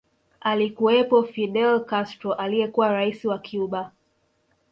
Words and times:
Alikuwepo 0.41 1.23
Fidel 1.23 1.79
Castro 1.85 2.33
aliyekuwa 2.33 2.91
rais 2.93 3.25
wa 3.25 3.39
Cuba 3.39 3.91